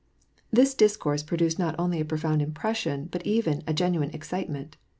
[0.49, 4.75] This discourse produced not only a profound impression, bat even a genuine excitement.